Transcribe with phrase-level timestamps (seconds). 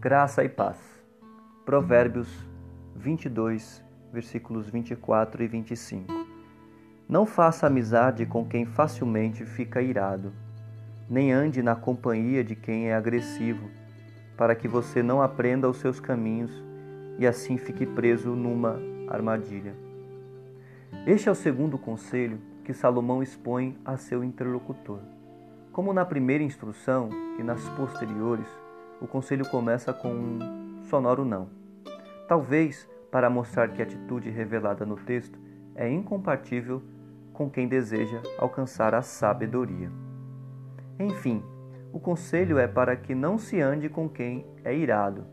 [0.00, 0.76] Graça e paz.
[1.64, 2.28] Provérbios
[2.94, 3.82] 22,
[4.12, 6.06] versículos 24 e 25.
[7.08, 10.32] Não faça amizade com quem facilmente fica irado,
[11.10, 13.68] nem ande na companhia de quem é agressivo,
[14.36, 16.52] para que você não aprenda os seus caminhos
[17.18, 18.78] e assim fique preso numa
[19.08, 19.74] armadilha.
[21.08, 25.00] Este é o segundo conselho que Salomão expõe a seu interlocutor.
[25.72, 28.46] Como na primeira instrução e nas posteriores,
[29.00, 31.48] o conselho começa com um sonoro não.
[32.26, 35.38] Talvez para mostrar que a atitude revelada no texto
[35.74, 36.82] é incompatível
[37.32, 39.90] com quem deseja alcançar a sabedoria.
[40.98, 41.42] Enfim,
[41.92, 45.24] o conselho é para que não se ande com quem é irado.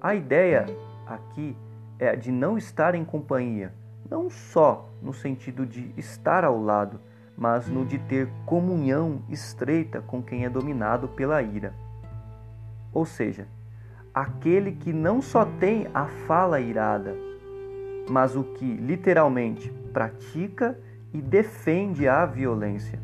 [0.00, 0.66] A ideia
[1.06, 1.56] aqui
[1.98, 3.72] é de não estar em companhia,
[4.10, 7.00] não só no sentido de estar ao lado,
[7.36, 11.72] mas no de ter comunhão estreita com quem é dominado pela ira.
[12.92, 13.46] Ou seja,
[14.14, 17.14] aquele que não só tem a fala irada,
[18.08, 20.78] mas o que literalmente pratica
[21.12, 23.00] e defende a violência.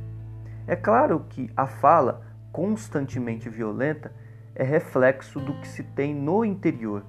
[0.67, 4.13] É claro que a fala constantemente violenta
[4.55, 7.05] é reflexo do que se tem no interior.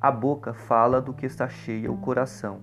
[0.00, 2.60] A boca fala do que está cheia o coração.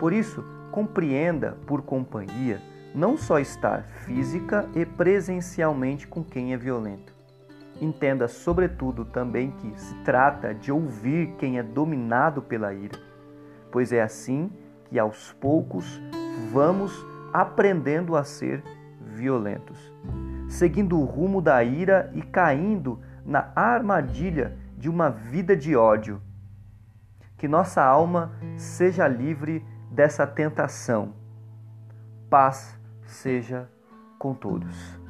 [0.00, 2.60] Por isso, compreenda por companhia
[2.94, 7.13] não só estar física e presencialmente com quem é violento,
[7.80, 12.98] Entenda, sobretudo, também que se trata de ouvir quem é dominado pela ira,
[13.70, 14.50] pois é assim
[14.84, 16.00] que aos poucos
[16.52, 18.62] vamos aprendendo a ser
[19.00, 19.92] violentos,
[20.48, 26.20] seguindo o rumo da ira e caindo na armadilha de uma vida de ódio.
[27.36, 31.14] Que nossa alma seja livre dessa tentação.
[32.30, 33.68] Paz seja
[34.18, 35.03] com todos.